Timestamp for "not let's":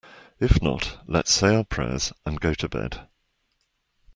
0.63-1.31